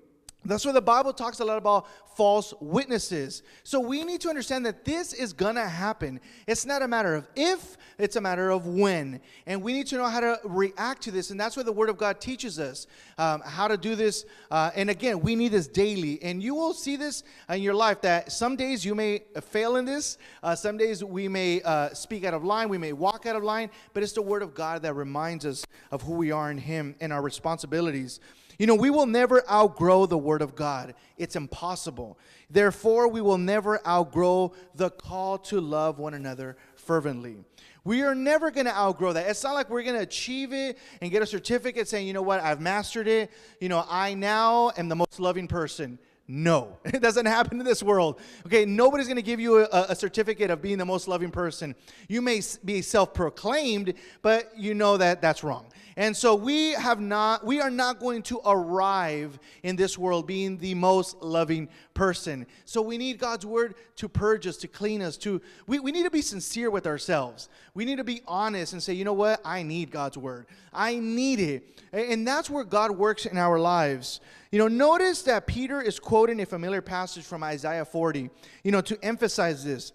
[0.47, 3.43] That's why the Bible talks a lot about false witnesses.
[3.63, 6.19] So we need to understand that this is gonna happen.
[6.47, 9.21] It's not a matter of if, it's a matter of when.
[9.45, 11.29] And we need to know how to react to this.
[11.29, 14.25] And that's what the Word of God teaches us um, how to do this.
[14.49, 16.21] Uh, and again, we need this daily.
[16.23, 19.85] And you will see this in your life that some days you may fail in
[19.85, 23.35] this, uh, some days we may uh, speak out of line, we may walk out
[23.35, 26.49] of line, but it's the Word of God that reminds us of who we are
[26.49, 28.19] in Him and our responsibilities.
[28.57, 30.95] You know, we will never outgrow the Word of God.
[31.17, 32.17] It's impossible.
[32.49, 37.37] Therefore, we will never outgrow the call to love one another fervently.
[37.83, 39.29] We are never going to outgrow that.
[39.29, 42.21] It's not like we're going to achieve it and get a certificate saying, you know
[42.21, 43.31] what, I've mastered it.
[43.61, 45.99] You know, I now am the most loving person.
[46.27, 48.19] No, it doesn't happen in this world.
[48.45, 51.73] Okay, nobody's going to give you a, a, certificate of being the most loving person.
[52.09, 55.67] You may be self proclaimed, but you know that that's wrong.
[55.95, 60.57] And so we have not, we are not going to arrive in this world being
[60.57, 62.45] the most loving person.
[62.65, 66.03] So we need God's word to purge us, to clean us, to, we, we need
[66.03, 67.49] to be sincere with ourselves.
[67.73, 69.41] We need to be honest and say, you know what?
[69.43, 70.45] I need God's word.
[70.71, 71.81] I need it.
[71.91, 74.21] And that's where God works in our lives.
[74.51, 78.29] You know, notice that Peter is quoting a familiar passage from Isaiah 40,
[78.63, 79.91] you know, to emphasize this.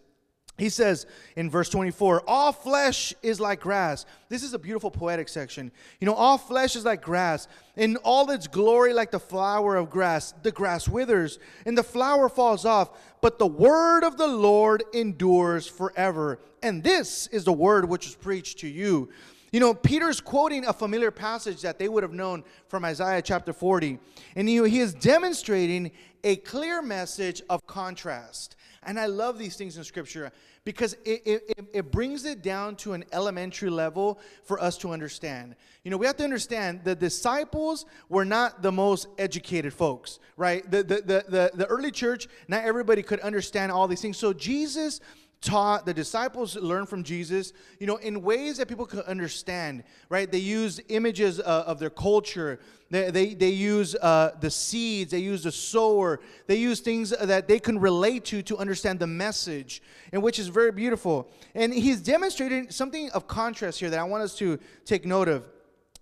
[0.62, 4.06] He says in verse 24, All flesh is like grass.
[4.28, 5.72] This is a beautiful poetic section.
[5.98, 9.90] You know, all flesh is like grass, in all its glory, like the flower of
[9.90, 10.32] grass.
[10.44, 15.66] The grass withers, and the flower falls off, but the word of the Lord endures
[15.66, 16.38] forever.
[16.62, 19.08] And this is the word which is preached to you.
[19.52, 23.52] You know, Peter's quoting a familiar passage that they would have known from Isaiah chapter
[23.52, 23.98] 40.
[24.34, 25.92] And he, he is demonstrating
[26.24, 28.56] a clear message of contrast.
[28.82, 30.32] And I love these things in Scripture
[30.64, 35.54] because it, it, it, brings it down to an elementary level for us to understand.
[35.84, 40.68] You know, we have to understand the disciples were not the most educated folks, right?
[40.68, 44.16] The, the, the, the, the early church, not everybody could understand all these things.
[44.16, 45.00] So Jesus
[45.42, 50.30] taught the disciples learned from jesus you know in ways that people could understand right?
[50.30, 52.60] They use images uh, of their culture.
[52.90, 55.10] They, they, they use uh, the seeds.
[55.10, 56.20] They use the sower.
[56.46, 60.48] They use things that they can relate to to understand the message and which is
[60.48, 61.30] very beautiful.
[61.54, 65.46] And he's demonstrating something of contrast here that i want us to take note of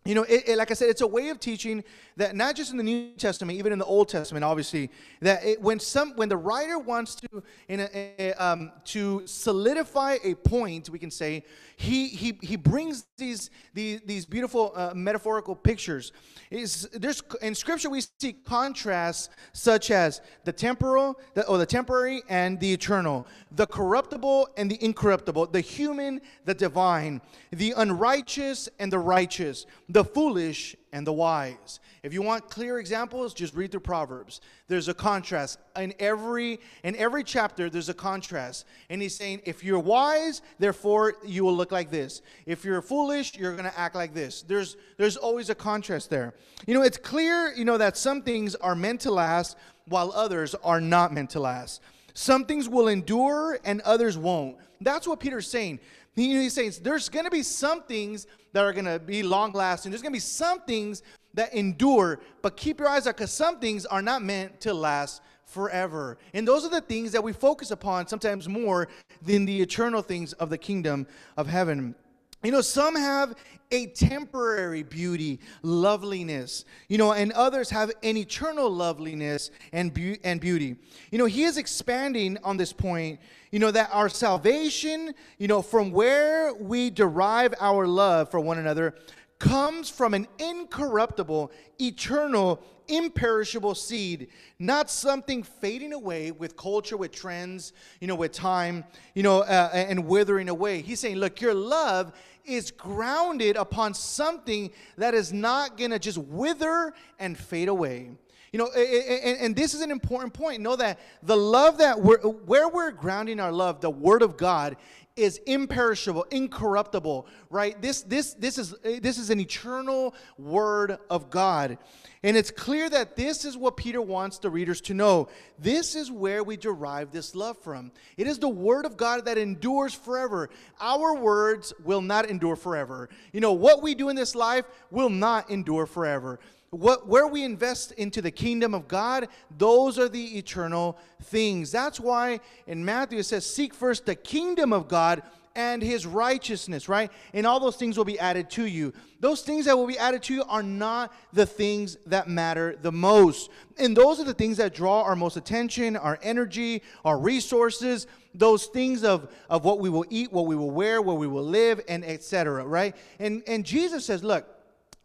[0.06, 1.84] you know, it, it, like I said, it's a way of teaching
[2.16, 5.60] that not just in the New Testament, even in the Old Testament, obviously, that it,
[5.60, 10.88] when some when the writer wants to in a, a, um, to solidify a point,
[10.88, 11.44] we can say
[11.76, 16.12] he he he brings these these these beautiful uh, metaphorical pictures.
[16.50, 22.22] Is there's in Scripture we see contrasts such as the temporal, the, or the temporary
[22.30, 28.90] and the eternal, the corruptible and the incorruptible, the human, the divine, the unrighteous and
[28.90, 31.80] the righteous the foolish and the wise.
[32.02, 34.40] If you want clear examples, just read through Proverbs.
[34.68, 37.68] There's a contrast in every in every chapter.
[37.68, 42.22] There's a contrast, and he's saying, if you're wise, therefore you will look like this.
[42.46, 44.42] If you're foolish, you're going to act like this.
[44.42, 46.34] There's there's always a contrast there.
[46.66, 50.54] You know, it's clear, you know, that some things are meant to last, while others
[50.62, 51.82] are not meant to last.
[52.14, 54.56] Some things will endure, and others won't.
[54.80, 55.80] That's what Peter's saying.
[56.20, 59.90] He's saying there's going to be some things that are going to be long lasting.
[59.90, 61.02] There's going to be some things
[61.34, 65.22] that endure, but keep your eyes out because some things are not meant to last
[65.44, 66.18] forever.
[66.34, 68.88] And those are the things that we focus upon sometimes more
[69.22, 71.06] than the eternal things of the kingdom
[71.36, 71.94] of heaven.
[72.42, 73.34] You know, some have
[73.70, 80.40] a temporary beauty, loveliness, you know, and others have an eternal loveliness and, be- and
[80.40, 80.76] beauty.
[81.10, 83.20] You know, he is expanding on this point,
[83.52, 88.58] you know, that our salvation, you know, from where we derive our love for one
[88.58, 88.94] another,
[89.40, 91.50] comes from an incorruptible,
[91.80, 94.28] eternal, imperishable seed,
[94.60, 99.70] not something fading away with culture, with trends, you know, with time, you know, uh,
[99.72, 100.82] and withering away.
[100.82, 102.12] He's saying, look, your love
[102.44, 108.10] is grounded upon something that is not going to just wither and fade away.
[108.52, 110.60] You know, and, this is an important point.
[110.60, 114.76] Know that the love that we're, where we're grounding our love, the Word of God,
[115.20, 117.80] is imperishable, incorruptible, right?
[117.80, 121.78] This, this, this, is, eh, this is an eternal word of God.
[122.22, 125.28] And it's clear that this is what Peter wants the readers to know.
[125.58, 127.92] This is where we derive this love from.
[128.16, 130.50] It is the word of God that endures forever.
[130.80, 133.08] Our words will not endure forever.
[133.32, 137.44] You know, what we do in this life will not endure forever what where we
[137.44, 139.28] invest into the kingdom of God,
[139.58, 141.72] those are the eternal things.
[141.72, 145.22] That's why in Matthew it says, Seek first the kingdom of God
[145.56, 147.10] and his righteousness, right?
[147.34, 148.92] And all those things will be added to you.
[149.18, 152.92] Those things that will be added to you are not the things that matter the
[152.92, 153.50] most.
[153.76, 158.66] And those are the things that draw our most attention, our energy, our resources, those
[158.66, 161.80] things of, of what we will eat, what we will wear, where we will live,
[161.88, 162.64] and etc.
[162.64, 162.94] Right?
[163.18, 164.59] And and Jesus says, look,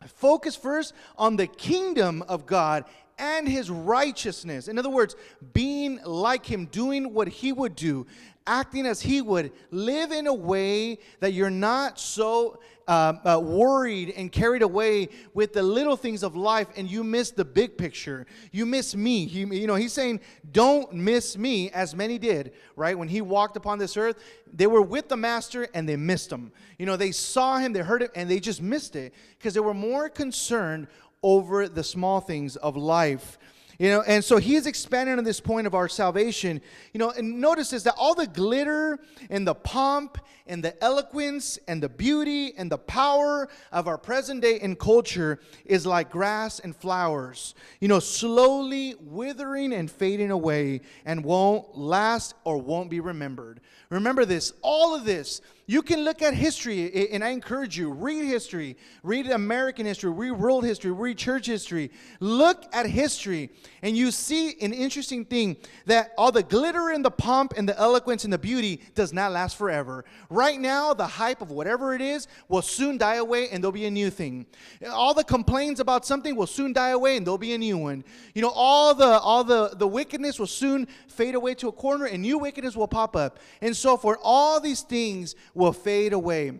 [0.06, 2.86] Focus first on the kingdom of God
[3.18, 4.68] and his righteousness.
[4.68, 5.16] In other words,
[5.54, 8.06] being like him, doing what he would do,
[8.48, 14.14] acting as he would, live in a way that you're not so uh, uh, worried
[14.16, 18.28] and carried away with the little things of life and you miss the big picture.
[18.52, 19.26] You miss me.
[19.26, 20.20] He, you know, he's saying,
[20.52, 22.98] don't miss me, as many did, right?
[22.98, 24.22] When he walked upon this earth,
[24.54, 26.52] they were with the master and they missed him.
[26.78, 29.60] You know, they saw him, they heard him, and they just missed it because they
[29.60, 30.88] were more concerned
[31.24, 33.40] over the small things of life.
[33.78, 36.62] You know, and so he's is expanding on this point of our salvation.
[36.94, 41.58] You know, and notice this that all the glitter and the pomp and the eloquence
[41.68, 46.60] and the beauty and the power of our present day in culture is like grass
[46.60, 53.00] and flowers, you know, slowly withering and fading away and won't last or won't be
[53.00, 53.60] remembered.
[53.90, 58.26] Remember this all of this you can look at history, and I encourage you, read
[58.26, 61.92] history, read American history, read world history, read church history.
[62.20, 63.50] Look at history,
[63.82, 67.78] and you see an interesting thing that all the glitter and the pomp and the
[67.80, 70.06] eloquence and the beauty does not last forever.
[70.30, 73.86] Right now, the hype of whatever it is will soon die away, and there'll be
[73.86, 74.46] a new thing.
[74.90, 78.04] All the complaints about something will soon die away, and there'll be a new one.
[78.34, 82.06] You know, all the all the, the wickedness will soon fade away to a corner,
[82.06, 83.40] and new wickedness will pop up.
[83.62, 84.20] And so forth.
[84.22, 86.60] All these things will fade away.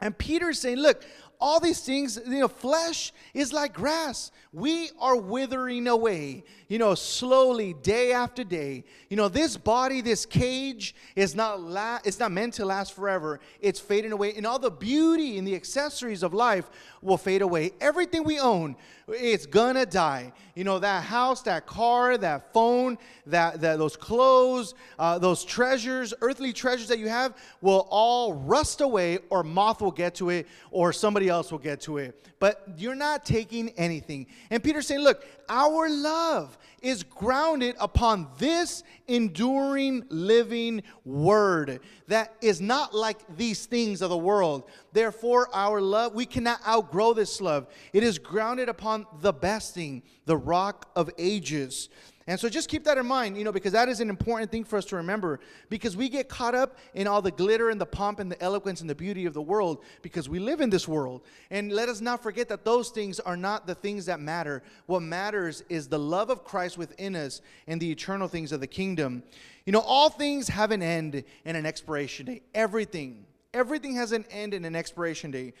[0.00, 1.04] And Peter's saying, Look,
[1.42, 4.30] all these things, you know, flesh is like grass.
[4.52, 8.84] We are withering away, you know, slowly, day after day.
[9.10, 13.40] You know, this body, this cage is not la- it's not meant to last forever.
[13.60, 14.34] It's fading away.
[14.36, 17.72] And all the beauty and the accessories of life will fade away.
[17.80, 18.76] Everything we own,
[19.12, 20.32] it's gonna die.
[20.54, 26.12] You know, that house, that car, that phone, that, that those clothes, uh, those treasures,
[26.20, 30.46] earthly treasures that you have will all rust away, or moth will get to it,
[30.70, 32.28] or somebody else will get to it.
[32.38, 34.26] But you're not taking anything.
[34.50, 42.60] And Peter's saying, look, our love is grounded upon this enduring, living word that is
[42.60, 44.64] not like these things of the world.
[44.92, 47.66] Therefore, our love, we cannot outgrow this love.
[47.92, 51.88] It is grounded upon the best thing, the rock of ages.
[52.26, 54.62] And so just keep that in mind, you know, because that is an important thing
[54.64, 57.86] for us to remember because we get caught up in all the glitter and the
[57.86, 60.86] pomp and the eloquence and the beauty of the world because we live in this
[60.86, 61.22] world.
[61.50, 64.62] And let us not forget that those things are not the things that matter.
[64.86, 68.66] What matters is the love of Christ within us and the eternal things of the
[68.68, 69.24] kingdom.
[69.66, 72.44] You know, all things have an end and an expiration date.
[72.54, 73.26] Everything.
[73.52, 75.54] Everything has an end and an expiration date.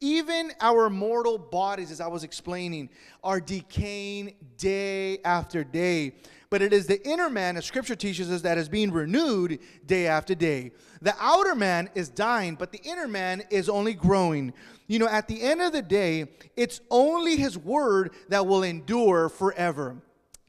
[0.00, 2.88] Even our mortal bodies, as I was explaining,
[3.24, 6.14] are decaying day after day.
[6.50, 10.06] But it is the inner man, as scripture teaches us, that is being renewed day
[10.06, 10.70] after day.
[11.02, 14.54] The outer man is dying, but the inner man is only growing.
[14.86, 19.28] You know, at the end of the day, it's only his word that will endure
[19.28, 19.96] forever.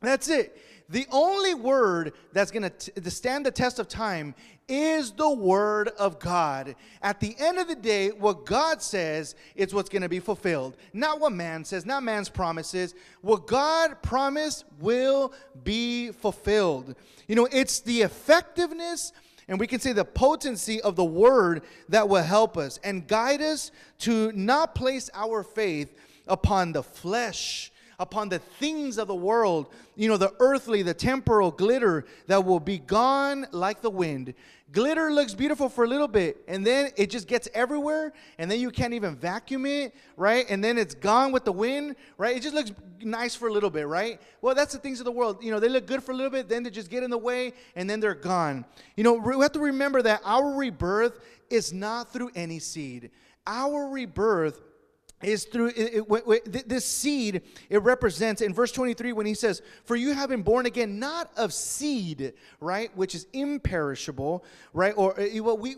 [0.01, 0.57] That's it.
[0.89, 4.33] The only word that's going to stand the test of time
[4.67, 6.75] is the word of God.
[7.01, 10.77] At the end of the day, what God says is what's going to be fulfilled.
[10.91, 12.95] Not what man says, not man's promises.
[13.21, 15.31] What God promised will
[15.63, 16.95] be fulfilled.
[17.27, 19.13] You know, it's the effectiveness
[19.47, 23.41] and we can say the potency of the word that will help us and guide
[23.41, 25.97] us to not place our faith
[26.27, 31.51] upon the flesh upon the things of the world, you know, the earthly, the temporal
[31.51, 34.33] glitter that will be gone like the wind.
[34.71, 38.59] Glitter looks beautiful for a little bit, and then it just gets everywhere, and then
[38.59, 40.45] you can't even vacuum it, right?
[40.47, 42.37] And then it's gone with the wind, right?
[42.37, 42.71] It just looks
[43.01, 44.21] nice for a little bit, right?
[44.41, 45.43] Well, that's the things of the world.
[45.43, 47.17] You know, they look good for a little bit, then they just get in the
[47.17, 48.63] way, and then they're gone.
[48.95, 51.19] You know, we have to remember that our rebirth
[51.49, 53.09] is not through any seed.
[53.47, 54.61] Our rebirth
[55.21, 59.95] is through it, it, this seed it represents in verse 23 when he says for
[59.95, 64.43] you have been born again not of seed right which is imperishable
[64.73, 65.75] right or uh, what we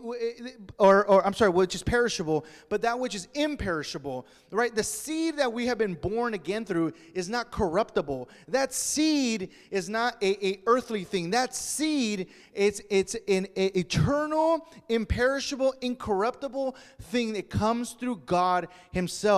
[0.78, 4.74] or, or i'm sorry which is perishable but that which is imperishable right?
[4.74, 8.28] The seed that we have been born again through is not corruptible.
[8.48, 11.30] That seed is not a, a earthly thing.
[11.30, 19.31] That seed it's it's an eternal imperishable incorruptible thing that comes through god himself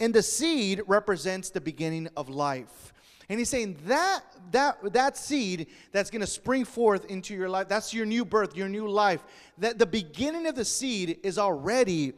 [0.00, 2.92] And the seed represents the beginning of life.
[3.28, 7.68] And he's saying that that that seed that's going to spring forth into your life,
[7.68, 9.24] that's your new birth, your new life.
[9.58, 12.12] That the beginning of the seed is already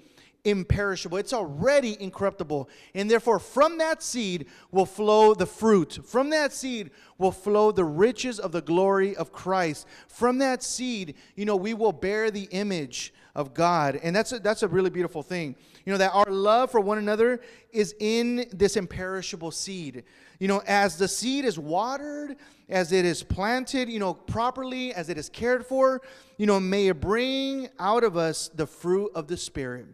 [0.45, 1.19] imperishable.
[1.19, 2.69] It's already incorruptible.
[2.95, 5.99] And therefore, from that seed will flow the fruit.
[6.05, 9.87] From that seed will flow the riches of the glory of Christ.
[10.09, 14.01] From that seed, you know, we will bear the image of God.
[14.03, 15.55] And that's a, that's a really beautiful thing.
[15.85, 20.03] You know, that our love for one another is in this imperishable seed.
[20.41, 22.37] You know, as the seed is watered,
[22.69, 26.01] as it is planted, you know, properly, as it is cared for,
[26.39, 29.87] you know, may it bring out of us the fruit of the Spirit.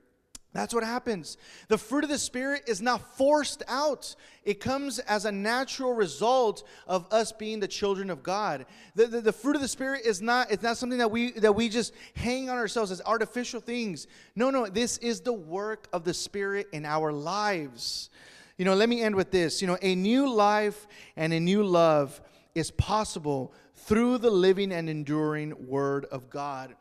[0.54, 1.38] That's what happens.
[1.68, 4.14] The fruit of the Spirit is not forced out.
[4.44, 8.66] It comes as a natural result of us being the children of God.
[8.94, 11.54] The, the, the, fruit of the Spirit is not, it's not something that we, that
[11.54, 14.06] we just hang on ourselves as artificial things.
[14.36, 18.10] No, no, this is the work of the Spirit in our lives.
[18.58, 19.62] You know, let me end with this.
[19.62, 20.86] You know, a new life
[21.16, 22.20] and a new love
[22.54, 26.74] is possible through the living and enduring Word of God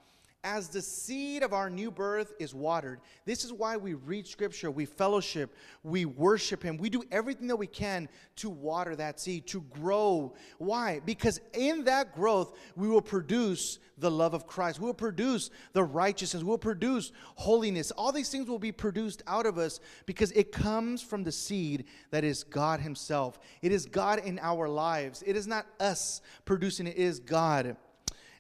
[0.44, 3.00] as the seed of our new birth is watered.
[3.26, 6.78] This is why we read scripture, we fellowship, we worship Him.
[6.78, 10.34] We do everything that we can to water that seed, to grow.
[10.58, 11.00] Why?
[11.06, 14.80] Because in that growth, we will produce the love of Christ.
[14.80, 16.42] We will produce the righteousness.
[16.42, 17.92] We will produce holiness.
[17.92, 21.86] All these things will be produced out of us because it comes from the seed
[22.10, 23.38] that is God Himself.
[23.62, 25.24] It is God in our lives.
[25.24, 27.78] It is not us producing it, it is God.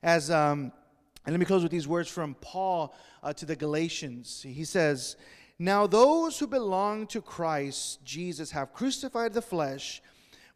[0.01, 0.71] As, um,
[1.25, 4.43] and let me close with these words from Paul uh, to the Galatians.
[4.47, 5.17] He says,
[5.59, 10.01] Now those who belong to Christ Jesus have crucified the flesh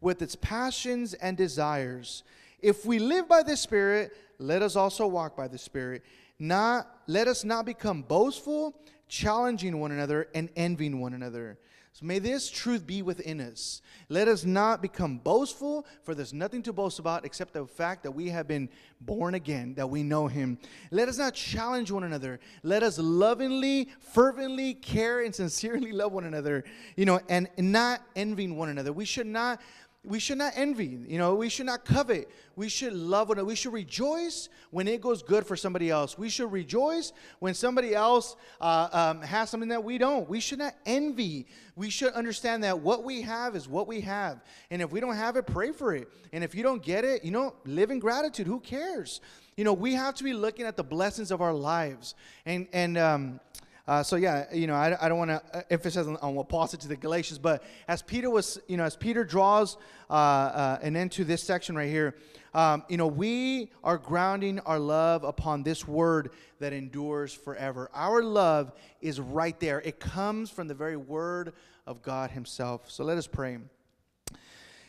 [0.02, 2.24] with its passions and desires.
[2.62, 6.04] If we live by the Spirit, let us also walk by the Spirit.
[6.40, 8.76] Not, let us not become boastful,
[9.08, 11.60] challenging one another, and envying one another.
[11.96, 13.82] So may this truth be within us.
[14.10, 18.12] Let us not become boastful, for there's nothing to boast about except the fact that
[18.12, 18.68] we have been
[19.00, 20.58] born again, that we know Him.
[20.92, 22.42] Let us not challenge one another.
[22.64, 26.66] Let us lovingly, fervently care and sincerely love one another,
[26.98, 28.92] you know, and not envying one another.
[28.92, 29.62] We should not
[30.08, 32.30] we should not envy you know we should not covet.
[32.56, 36.18] We should love one we should rejoice when it goes good for somebody else.
[36.18, 40.30] We should rejoice when somebody else uh, um, has something that we don't.
[40.30, 41.48] We should not envy.
[41.76, 44.42] We should understand that what we have is what we have.
[44.72, 46.10] And if we don't have it pray for it.
[46.32, 48.48] And if you don't get it you know live in gratitude.
[48.48, 49.22] Who cares?
[49.58, 52.16] You know we have to be looking at the blessings of our lives.
[52.46, 53.40] And and um,
[53.88, 56.50] uh, so yeah, you know, I, I don't want to uh, emphasize on, on, what
[56.50, 59.78] Paul said to the Galatians, but as Peter was, you know, as Peter draws
[60.10, 62.16] uh, uh, an end to this section right here,
[62.56, 67.92] um, you know, we are grounding our love upon this word that endures forever.
[67.94, 68.72] Our love
[69.02, 69.82] is right there.
[69.82, 71.54] It comes from the very word
[71.86, 72.90] of God Himself.
[72.90, 73.60] So let us pray.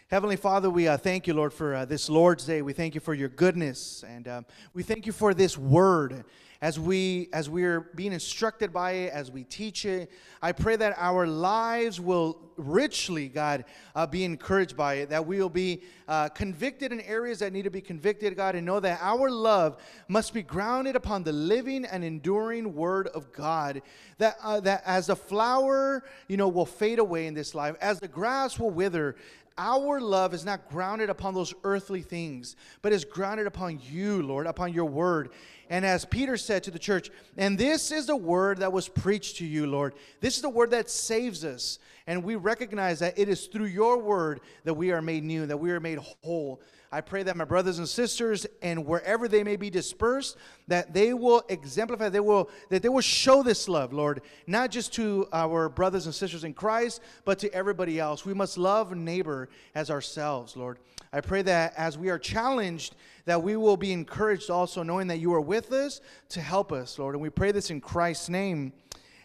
[0.09, 2.63] Heavenly Father, we uh, thank you, Lord, for uh, this Lord's Day.
[2.63, 4.43] We thank you for your goodness, and uh,
[4.73, 6.25] we thank you for this word
[6.61, 10.11] as we as we're being instructed by it as we teach it
[10.43, 15.39] i pray that our lives will richly god uh, be encouraged by it that we
[15.39, 18.99] will be uh, convicted in areas that need to be convicted god and know that
[19.03, 19.77] our love
[20.09, 23.83] must be grounded upon the living and enduring word of god
[24.19, 28.01] that uh, that as the flower you know will fade away in this life as
[28.01, 29.15] the grass will wither
[29.59, 34.47] our love is not grounded upon those earthly things, but is grounded upon you, Lord,
[34.47, 35.31] upon your word.
[35.71, 39.37] And as Peter said to the church, and this is the word that was preached
[39.39, 39.95] to you, Lord.
[40.21, 41.79] This is the word that saves us.
[42.07, 45.57] And we recognize that it is through your word that we are made new, that
[45.57, 46.61] we are made whole.
[46.97, 51.13] I pray that my brothers and sisters, and wherever they may be dispersed, that they
[51.13, 55.69] will exemplify, they will, that they will show this love, Lord, not just to our
[55.69, 58.25] brothers and sisters in Christ, but to everybody else.
[58.25, 60.79] We must love neighbor as ourselves, Lord.
[61.13, 62.95] I pray that as we are challenged,
[63.27, 66.99] that we will be encouraged also, knowing that you are with us to help us,
[66.99, 67.15] Lord.
[67.15, 68.73] And we pray this in Christ's name.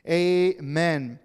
[0.05, 1.19] Amen.